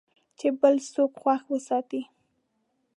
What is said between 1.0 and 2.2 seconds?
خوښ وساتې.